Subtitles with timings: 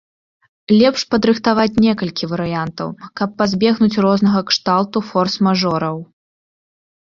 [0.79, 2.87] Лепш падрыхтаваць некалькі варыянтаў,
[3.23, 5.97] каб пазбегнуць рознага кшталту форс-мажораў.